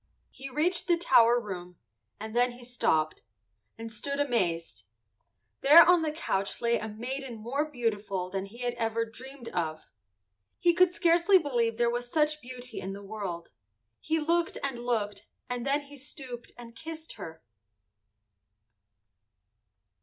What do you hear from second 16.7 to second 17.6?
kissed her.